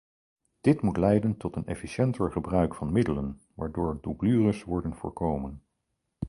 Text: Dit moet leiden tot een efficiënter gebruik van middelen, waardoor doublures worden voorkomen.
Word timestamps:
Dit 0.61 0.81
moet 0.81 0.97
leiden 0.97 1.37
tot 1.37 1.55
een 1.55 1.65
efficiënter 1.65 2.31
gebruik 2.31 2.75
van 2.75 2.91
middelen, 2.91 3.41
waardoor 3.53 3.97
doublures 4.01 4.63
worden 4.63 4.95
voorkomen. 4.95 5.63